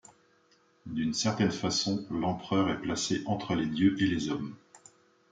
D’une 0.87 1.13
certaine 1.13 1.51
façon 1.51 2.03
l’empereur 2.09 2.71
est 2.71 2.81
placé 2.81 3.21
entre 3.27 3.53
les 3.53 3.67
dieux 3.67 3.95
et 4.01 4.07
les 4.07 4.29
hommes. 4.31 4.55